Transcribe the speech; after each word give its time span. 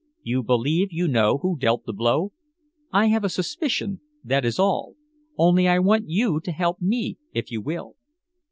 "You 0.23 0.41
believe 0.41 0.87
you 0.91 1.07
know 1.07 1.37
who 1.37 1.55
dealt 1.59 1.85
the 1.85 1.93
blow?" 1.93 2.31
"I 2.91 3.05
have 3.09 3.23
a 3.23 3.29
suspicion 3.29 4.01
that 4.23 4.43
is 4.43 4.57
all. 4.57 4.95
Only 5.37 5.67
I 5.67 5.77
want 5.77 6.09
you 6.09 6.39
to 6.39 6.51
help 6.51 6.81
me, 6.81 7.17
if 7.33 7.51
you 7.51 7.61
will." 7.61 7.97